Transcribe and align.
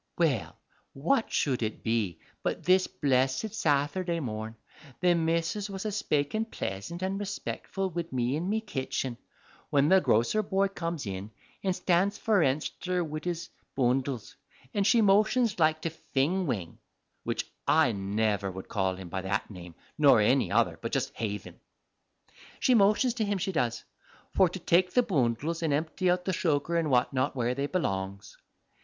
Well, 0.17 0.57
what 0.93 1.31
should 1.31 1.61
it 1.61 1.83
be, 1.83 2.21
but 2.41 2.63
this 2.63 2.87
blessed 2.87 3.53
Sathurday 3.53 4.19
morn 4.19 4.55
the 4.99 5.13
missus 5.13 5.69
was 5.69 5.85
a 5.85 5.91
spakin' 5.91 6.45
pleasant 6.45 7.03
and 7.03 7.19
respec'ful 7.19 7.93
wid 7.93 8.11
me 8.11 8.35
in 8.35 8.49
me 8.49 8.61
kitchen, 8.61 9.19
when 9.69 9.89
the 9.89 10.01
grocer 10.01 10.41
boy 10.41 10.69
comes 10.69 11.05
in 11.05 11.29
an' 11.63 11.73
stands 11.73 12.17
fornenst 12.17 12.83
her 12.87 13.03
wid 13.03 13.25
his 13.25 13.49
boondles, 13.77 14.33
an' 14.73 14.85
she 14.85 15.03
motions 15.03 15.59
like 15.59 15.83
to 15.83 15.91
Fing 15.91 16.47
Wing 16.47 16.79
(which 17.23 17.45
I 17.67 17.91
never 17.91 18.49
would 18.49 18.69
call 18.69 18.95
him 18.95 19.07
by 19.09 19.21
that 19.21 19.51
name 19.51 19.75
nor 19.99 20.19
any 20.19 20.51
other 20.51 20.79
but 20.81 20.93
just 20.93 21.13
haythin); 21.13 21.59
she 22.59 22.73
motions 22.73 23.13
to 23.13 23.23
him, 23.23 23.37
she 23.37 23.51
does, 23.51 23.83
for 24.33 24.49
to 24.49 24.57
take 24.57 24.93
the 24.93 25.03
boondles 25.03 25.61
an' 25.61 25.71
empty 25.71 26.09
out 26.09 26.25
the 26.25 26.33
sugar 26.33 26.75
an' 26.75 26.89
what 26.89 27.13
not 27.13 27.35
where 27.35 27.53
they 27.53 27.67
belongs. 27.67 28.35